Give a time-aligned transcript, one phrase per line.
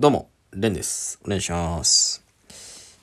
[0.00, 1.18] どうも、レンです。
[1.24, 2.22] お願いします。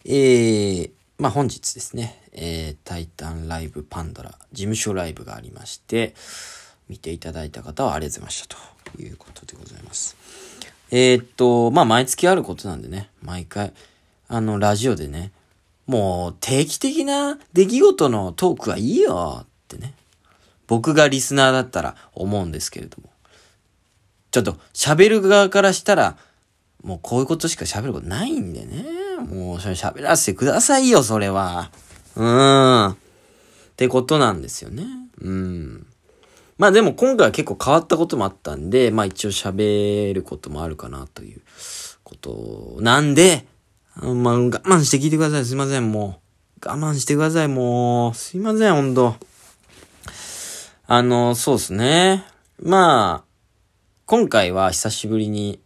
[0.05, 6.15] えー、まあ本日ですね、えー、タイタンライブパンドラ、事務所ライブがありまして、
[6.87, 8.57] 見ていただいた方はありがとうございました
[8.93, 10.15] ということでございます。
[10.89, 13.73] えー、っと、まあ毎月あることなんでね、毎回、
[14.29, 15.33] あの、ラジオでね、
[15.87, 19.95] もう定期的な出来事のトークはいいよってね、
[20.65, 23.09] 僕がリスナーだったら思うんですけれども、
[24.31, 26.17] ちょっと喋る側からしたら、
[26.85, 28.85] もうこういうことしか喋ることないんでね。
[29.27, 31.71] もうそれ喋らせてくださいよ、それは。
[32.15, 32.91] うーん。
[32.91, 32.95] っ
[33.75, 34.85] てことなんですよね。
[35.19, 35.87] うん。
[36.59, 41.41] まあでも今回は結構変わったこともあったんで、まあ一応喋ることもあるかなという
[42.03, 43.47] ことなんで、
[43.95, 45.45] あまあ我慢して聞いてください。
[45.45, 46.21] すいません、も
[46.63, 46.69] う。
[46.69, 48.13] 我慢してください、もう。
[48.13, 49.15] すいません、ほんと。
[50.85, 52.25] あの、そうですね。
[52.61, 53.67] まあ、
[54.05, 55.59] 今回は久しぶりに、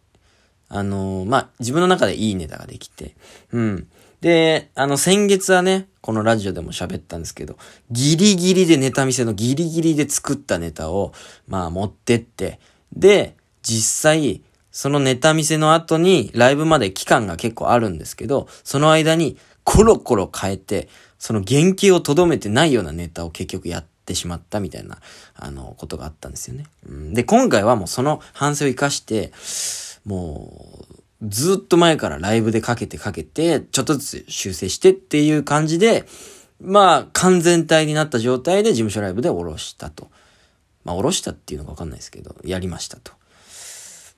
[0.72, 3.16] あのまあ、自分の中でいいネタができて、
[3.52, 3.88] うん。
[4.20, 7.56] で、あの、先月はね、このラジオでも喋ったんですけど、
[7.90, 11.12] ギリギリでネタ見せのギリギリで作ったネタを、
[11.48, 12.60] まあ、持ってって、
[12.94, 24.98] で、実際、そのネタ見せの後に、ライブまで期間が結構あるんですけど、その間に、コロコロ変えて、その原型をとどめてないようなネタを結局やってしまったみたいな、
[25.34, 26.66] あの、ことがあったんですよね。
[26.88, 29.32] うん、で、今回はもうその反省を生かして、
[30.04, 30.86] も
[31.22, 36.06] う、ずっと前からライブでかけてかけて、ちょっとずつ修正してっていう感じで、
[36.60, 40.10] まあ、完全体になった状態で事務所ライブで下ろしたと。
[40.84, 43.12] まあ、下ろしたっていうのかわかんないですけど、やりましたと。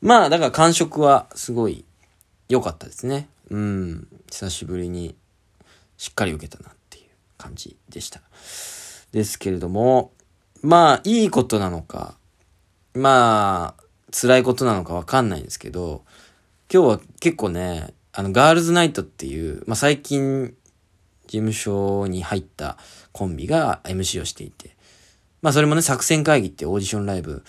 [0.01, 1.85] まあ、だから感触はすごい
[2.49, 3.29] 良かったですね。
[3.51, 4.09] うん。
[4.31, 5.15] 久しぶりに
[5.97, 7.05] しっかり受けたなっていう
[7.39, 8.21] 感じでした。
[9.13, 10.13] ですけれども、
[10.63, 12.17] まあ、いいことなのか、
[12.95, 13.82] まあ、
[14.13, 16.05] 辛いことなのかわかんないんですけど、
[16.73, 20.55] 今日は結構ね、あの、ガールズナイトっていう、まあ最近、
[21.27, 22.77] 事務所に入った
[23.13, 24.77] コンビが MC をしていて、
[25.41, 27.43] まあそれもね、作戦会議ってオーディションライブ、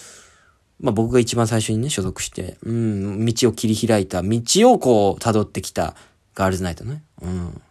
[0.80, 4.42] まあ僕が一番最初にね、所属して、うん、道を切り開いた、道
[4.72, 5.96] をこう、辿ってきた
[6.34, 7.04] ガールズナイトね。
[7.22, 7.62] うん。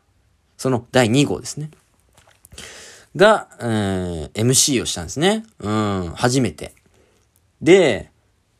[0.58, 1.70] その第2号ですね。
[3.16, 5.44] が、えー、MC をしたんですね。
[5.58, 6.72] うん、初めて。
[7.60, 8.11] で、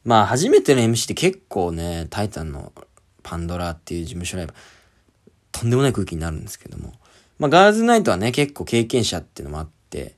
[0.04, 2.72] まあ初めての MC って結構ね、タイタンの
[3.22, 4.54] パンドラっていう事務所ライブ、
[5.52, 6.92] とんでもない空気になるんですけども。
[7.38, 10.14] まあガールズナイトはね、結構経験者っていうのもあって、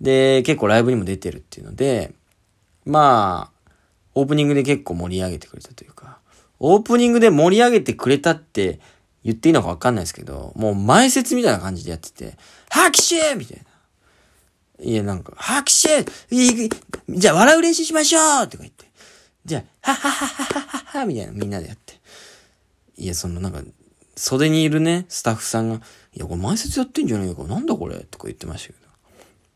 [0.00, 2.12] で、結構ライブにも出てるっていうので、
[2.84, 3.70] まあ、
[4.14, 6.18] オープニングで結構盛り上げてくれたというか、
[6.60, 8.80] オープニングで盛り上げてくれたって
[9.24, 12.36] 言っていいのかわかんないですけど、もう前説みたいな感じでやってて、
[12.70, 14.84] 拍手みたいな。
[14.84, 16.04] いや、なんか、拍手
[17.08, 18.86] じゃあ笑う練習しましょうとか言って。
[19.44, 21.94] じゃあ、はっはははははみたいなみんなでやって。
[22.96, 23.62] いや、そのなんか、
[24.16, 25.80] 袖にいるね、スタッフさんが、
[26.14, 27.42] いや、これ前説やってんじゃねえか。
[27.44, 28.88] なんだこれとか言ってましたけど。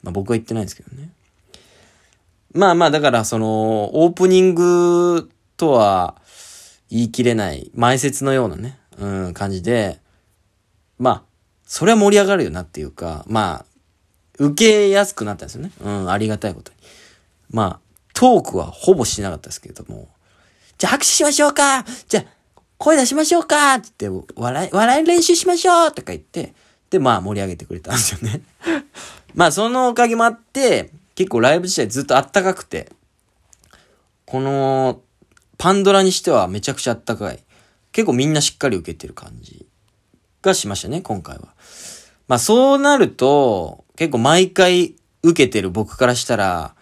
[0.02, 1.10] まあ僕は言ってないですけどね。
[2.52, 6.16] まあまあ、だからその、オープニングとは
[6.90, 10.00] 言い切れない、前説のようなね、うん、感じで、
[10.98, 11.22] まあ、
[11.64, 13.66] それは盛り上がるよなっていうか、まあ、
[14.38, 15.70] 受けやすくなったんですよね。
[15.80, 16.76] うん、ありがたいことに。
[17.50, 17.87] まあ、
[18.18, 20.08] トークはほぼしなかったですけれども、
[20.76, 26.52] じゃあ拍手しましょうかじゃあ、声出しましょうかって言って、笑い、笑い練習しましょうとか言って、
[26.90, 28.40] で、まあ盛り上げてくれたんですよね。
[29.36, 32.90] まあそのおかげもあって、結構ライブ自体ずっとあったかくて、
[34.26, 35.00] この、
[35.56, 37.38] パンドラにしてはめちゃくちゃあったかい。
[37.92, 39.64] 結構みんなしっかり受けてる感じ
[40.42, 41.54] がしましたね、今回は。
[42.26, 46.74] まあそうなると、結構毎回受けてる僕からしたら、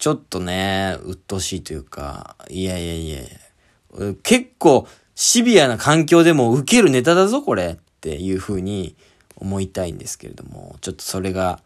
[0.00, 8.96] ちょっとね、鬱陶しいというか、いやいやいや結構シビアな環境でも受けるネタだぞ、これっていう風に
[9.36, 11.60] 思いたいんですけれども、ちょっとそれが、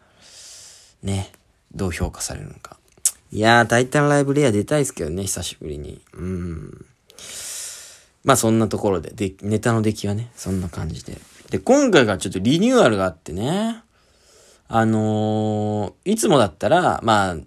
[1.01, 1.31] ね、
[1.73, 2.75] どう評価されるのか。
[3.31, 6.01] いやー、タイタンライブレア出たいですけどね、久しぶりに。
[6.13, 6.85] うん。
[8.25, 11.17] まあそんなところで、で、ネタの出来はね、そんな感じで。
[11.51, 13.81] で、今回がちょっとリニューアルがあってね、
[14.67, 17.37] あのー、いつもだったら、まあ、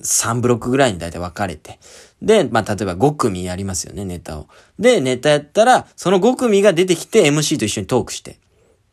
[0.00, 1.78] 3ブロックぐらいに大体分かれて。
[2.20, 4.48] で、まあ、例えば5組やりますよね、ネタを。
[4.78, 8.38] で、ネタやったら、その5組が出てきて MC と一緒にトークして。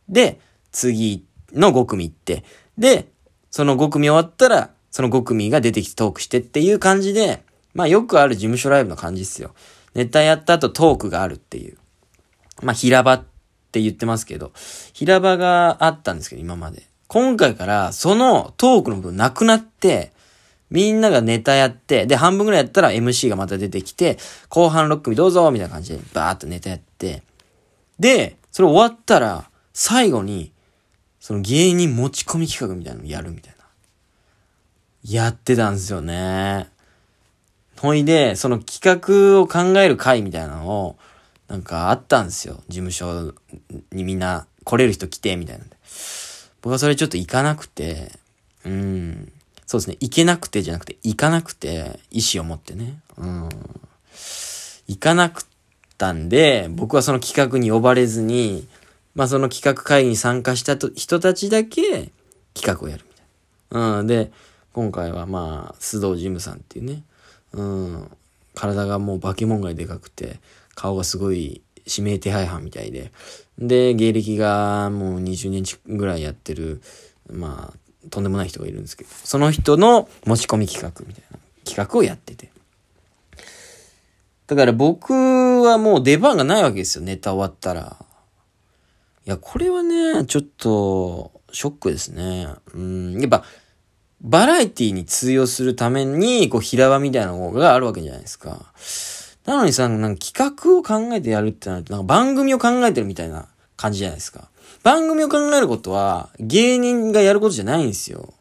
[0.09, 0.39] で、
[0.71, 2.43] 次の5組行って。
[2.77, 3.07] で、
[3.49, 7.43] その5組終わったら、その5組が出てきてトークしてっていう感じで、
[7.73, 9.53] まあよくある事務所ライブの感じっすよ。
[9.93, 11.77] ネタやった後トークがあるっていう。
[12.61, 13.23] まあ平場っ
[13.71, 14.51] て言ってますけど、
[14.93, 16.83] 平場があったんですけど、今まで。
[17.07, 20.10] 今回からそのトークの部分なくなって、
[20.71, 27.23] みんながネタやって、で、半分ぐらいやったら MC がまた出てきて、後半6組どうぞみたいな感じでバーっとネタやって、
[27.99, 30.53] で、それ終わったら、最後に、
[31.19, 33.65] その芸人持ち込み企画みたいなのやるみたいな。
[35.03, 36.69] やってたんですよね。
[37.77, 40.97] ほいで、その企画を考える会みたいなのを、
[41.47, 42.63] なんかあったんですよ。
[42.69, 43.33] 事務所
[43.91, 45.65] にみんな来れる人来て、みたいな。
[46.61, 48.11] 僕はそれちょっと行かなくて、
[48.63, 49.31] うん。
[49.71, 49.95] そうですね。
[50.01, 52.99] 行けなくてじゃなくて、行かなくて、意思を持ってね。
[53.17, 53.49] うん。
[54.89, 55.45] 行かなくっ
[55.97, 58.67] たんで、僕はその企画に呼ばれずに、
[59.15, 62.11] まあその企画会議に参加したと人たちだけ
[62.53, 63.99] 企画をやるみたいな。
[63.99, 64.07] うん。
[64.07, 64.33] で、
[64.73, 67.03] 今回はまあ、須藤ジムさんっていうね、
[67.53, 68.11] うん、
[68.53, 70.41] 体がもう化け物がでかくて、
[70.75, 73.13] 顔がすごい指名手配犯みたいで、
[73.57, 75.63] で、芸歴がもう20年
[75.95, 76.81] ぐらいやってる、
[77.29, 77.77] まあ、
[78.09, 82.51] とんでもない人がいるんですけど、その人の持ち込み企画みたいな企画をやってて。
[84.47, 87.97] だから僕はもう出番がないわけですよ、ネタ終わったら。
[89.25, 92.47] いや、これはね、ちょっと、ショックですね。
[92.73, 93.43] うん、やっぱ、
[94.19, 98.73] バラエティに通用するために、こう、平場みたいなのがあるわけじゃないですか。
[99.45, 103.47] なのにさ、なんか企画を考えてやるってなると、なんか番組を考えてるみたいな
[103.77, 104.49] 感じじゃないですか。
[104.83, 108.33] 番組を考えることは、芸人がやることじゃないんですよ。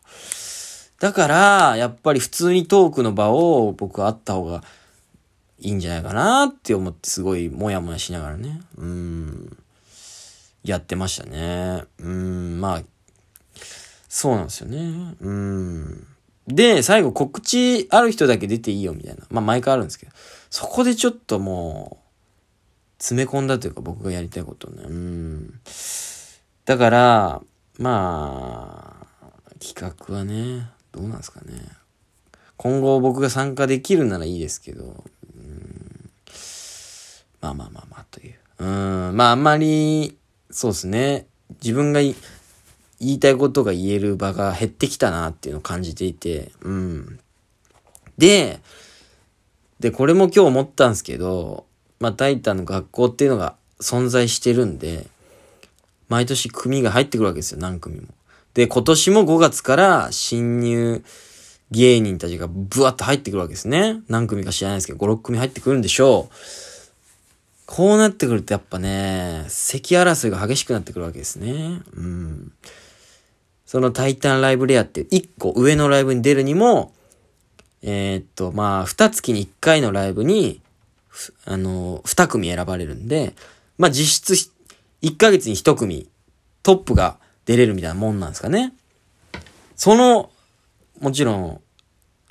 [0.99, 4.63] だから、やっぱり普通にトークの場を僕はあった方が
[5.59, 8.61] いいんじゃないかなって思ってすごいもやもやしながらね。
[8.77, 9.57] うん。
[10.63, 11.85] やってましたね。
[11.99, 12.83] うん、まあ、
[14.09, 15.15] そうなんですよね。
[15.21, 16.07] うん。
[16.49, 19.25] で、最後告知ある人だけ出ていいよみたいな。
[19.31, 20.13] まあ毎回あるんですけど。
[20.51, 22.05] そこでちょっともう、
[22.99, 24.83] 詰め込んだというか僕がやりたいことね。
[24.85, 25.61] うん。
[26.71, 27.43] だから、
[27.81, 29.27] まあ、
[29.59, 31.63] 企画はね、どうなんですかね。
[32.57, 35.03] 今後僕が参加できるならいいですけど、
[35.35, 36.11] うん、
[37.41, 38.35] まあまあまあまあという。
[38.61, 40.17] うん、まああんまり、
[40.53, 41.27] そうですね。
[41.61, 42.15] 自分が言
[43.01, 47.19] いたいことが言える場が減ってきたなっていうのを感じていて、うん。
[48.17, 48.61] で、
[49.81, 51.67] で、これも今日思ったんですけど、
[51.99, 55.09] まあ、タイタンの学校っていうのが存在してるんで、
[56.11, 58.09] 毎年組が入ってくるわけですよ、何組も。
[58.53, 61.03] で、今年も5月から新入
[61.71, 64.03] 芸人たちがブワッと入ってくるわけですね。
[64.09, 66.35] 何組か知らないですけど、5、6組入ってくるんでしょう。
[67.65, 71.81] こうなってくるとやっぱね、席争いが激しくなってくるわけですね。
[71.95, 72.53] うん。
[73.65, 76.93] そのタイタンライブレアって1個上のライブに出るにも、
[77.83, 80.61] えー、っと、まあ、2月に1回のライブに、
[81.45, 83.35] あの、2組選ばれるんで、
[83.79, 84.50] まあ実質
[85.03, 86.09] 1ヶ月に1組
[86.63, 88.73] トップが出れるみたいなもんなんですかね。
[89.77, 90.31] その、
[91.01, 91.61] もちろん、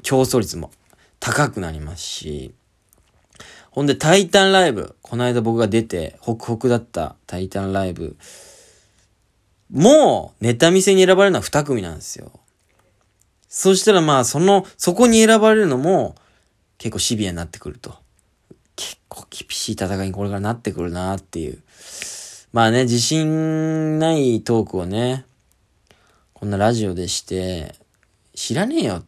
[0.04, 0.72] 競争率も
[1.20, 2.54] 高くなりますし、
[3.72, 8.16] ほんで、タイタンライブ、この間僕が出て、ホクホクだったタイタンライブ、
[9.72, 12.32] もう、ネタ見せに選ばれるのは2組なんですよ。
[13.48, 16.16] そしたらまあ、その、そこに選ばれるのも、
[16.78, 17.96] 結構シビアになってくると。
[18.76, 21.62] 結構厳しい戦いにこれからなってくるなっていう。
[22.52, 25.26] まあね、自信ないトークをね、
[26.34, 27.76] こんなラジオでして、
[28.34, 29.04] 知らねえよ。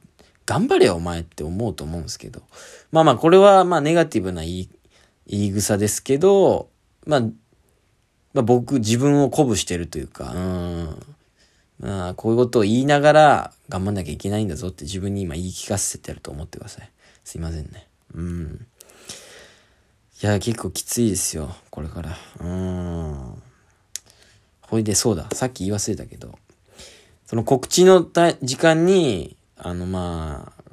[0.45, 2.41] 頑張れよ、お前って思うと思うんですけど。
[2.91, 4.69] まあまあ、これはまあ、ネガティブな言い、
[5.25, 6.69] 言い草ですけど、
[7.07, 11.05] まあ、まあ、僕、自分を鼓舞してるというか、うん。
[11.79, 16.91] まあ、こういうことを言いながら頑張んなきゃいけないんだぞって自分に今言い聞かせてると思ってください。
[17.23, 17.87] すいませんね。
[18.13, 18.67] うん。
[20.21, 21.55] いや、結構きついですよ。
[21.71, 22.15] これから。
[22.41, 23.41] うん。
[24.61, 25.27] ほいで、そうだ。
[25.33, 26.37] さっき言い忘れたけど、
[27.25, 28.05] その告知の
[28.43, 30.63] 時間に、あの、まあ、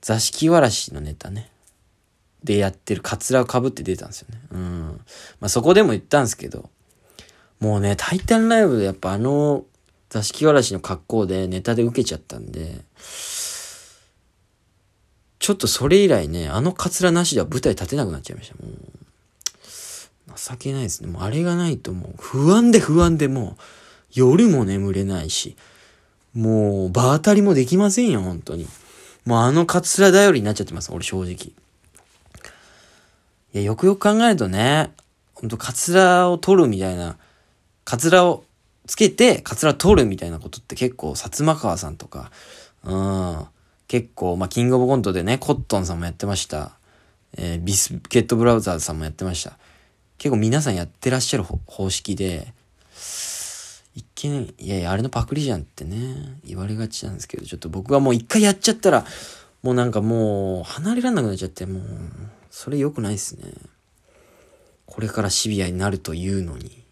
[0.00, 1.50] 座敷わらしのネタね。
[2.42, 4.40] でやってるカツラをかぶって出たんですよね。
[4.52, 5.00] うん。
[5.40, 6.70] まあそこでも言ったんですけど、
[7.58, 9.66] もうね、タイタンライブでやっぱあの
[10.08, 12.80] 座敷わらしの格好でネタで受けちゃったんで、
[15.40, 18.54] ちょっとそれ以来ね、あのカツラなしでは舞台立てなくなっちゃいました。
[18.62, 21.10] もう、情けないですね。
[21.10, 23.62] もうあれがないともう不安で不安でもう
[24.12, 25.56] 夜も眠れないし、
[26.34, 28.68] もう場当たりもできませんよ、本当に。
[29.24, 31.32] もうあのカツラ頼りになっちゃってます、俺正直。
[31.32, 31.54] い
[33.52, 34.92] や、よくよく考えるとね、
[35.34, 37.16] ほんと、カツラを取るみたいな、
[37.84, 38.44] カツラを
[38.86, 42.30] つけて、カツラ取るみたいなことって結構、薩摩川さんとか、
[42.84, 43.46] うん、
[43.90, 46.70] 結構、まあ、キングオブコントでね、コットンさんもやってました。
[47.36, 49.58] えー、ビスケットブラウザーズさんもやってました。
[50.16, 52.54] 結構皆さんやってらっしゃる方式で、
[53.96, 59.04] 一見、いやいや、あれのパクリじゃんってね、言われがちなんですけど、ちょっと僕はもう一回やっちゃったら、
[59.64, 61.82] もうなんかもう、離れらんなくなっちゃって、もう、
[62.48, 63.52] それ良くないっすね。
[64.86, 66.84] これからシビアになるというのに。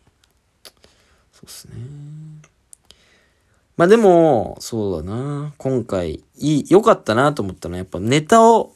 [1.32, 1.74] そうっすね。
[3.78, 5.54] まあでも、そうだな。
[5.56, 8.74] 今回、いい、良かったなと思ったのは、やっぱネタを、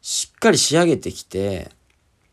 [0.00, 1.72] しっかり仕上げてきて、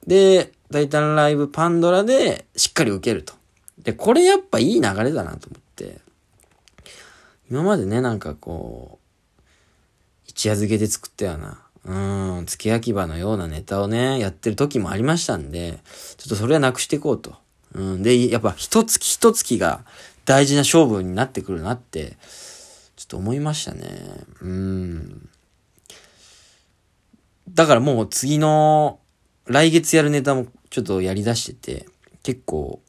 [0.06, 3.34] で、タイタンライブパンドラでしっかり受けると。
[3.80, 6.02] で、これやっぱいい流れだなと思って。
[7.50, 9.42] 今までね、なんかこう、
[10.28, 15.80] 一夜漬けで作ったような、うん、付け焼き場のようなネタをね、やってる時もありましたんで、
[16.18, 17.34] ちょっとそれはなくしていこうと。
[17.74, 19.84] うん、で、やっぱ一月一月が
[20.26, 22.18] 大事な勝負になってくるなって、
[22.96, 23.88] ちょっと思いましたね。
[24.42, 25.30] うん。
[27.50, 29.00] だからもう次の、
[29.46, 31.86] 来月やるネタもちょっとやり出してて、
[32.24, 32.82] 結構、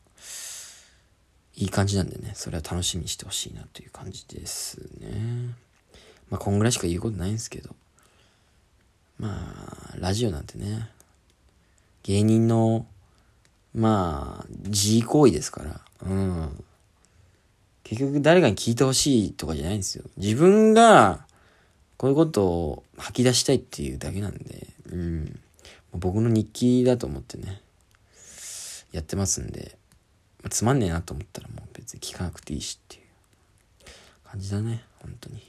[1.56, 5.54] いい感じなんでね、それは楽しみにしてほしいなという感じですね。
[6.30, 7.74] まあ、こんぐらいしか言うことないんですけど。
[9.18, 10.90] まあ、ラジオなんてね、
[12.02, 12.86] 芸人の、
[13.74, 16.64] まあ、自慰行為ですから、うん。
[17.92, 20.04] 結局誰かに聞いてほしいとかじゃないんですよ。
[20.16, 21.26] 自分が、
[21.98, 25.40] こういうことを吐き出したいっていうだけなんで、うん。
[25.92, 27.60] 僕の日記だと思ってね、
[28.92, 29.76] やってますんで、
[30.42, 33.02] まつまんねえなと思ったらもう別に聞かなくていいしっていう
[34.24, 35.42] 感じだね、本当に。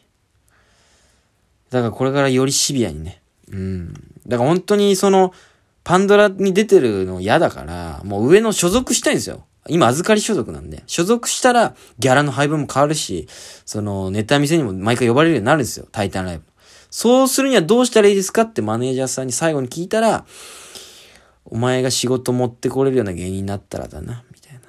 [1.70, 3.94] だからこれからよりシビアにね、うん。
[4.28, 5.34] だから本当にその、
[5.86, 9.46] パンドラに出てるの嫌だから、もう上の所属したいんですよ。
[9.70, 10.84] 今預かり所属なんで。
[10.88, 13.28] 所属したら、ギャラの配分も変わるし、
[13.66, 15.88] その、ネタ見せにも毎回呼ばれるようになるんですよ。
[15.92, 16.44] タイタンライブ。
[16.90, 20.26] そうするにはどうしたらいいですかってマネージャーさんに最後に聞いたら、
[21.46, 24.60] お前が仕事持ってこれるような芸人になったらだな、みたいな。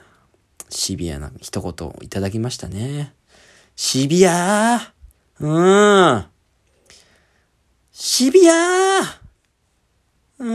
[0.70, 3.14] シビアな一言をいただきましたね。
[3.76, 6.26] シビアーうーん。
[7.92, 9.24] シビアー
[10.38, 10.48] うん。